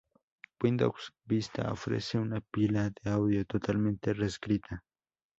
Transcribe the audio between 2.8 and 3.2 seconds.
de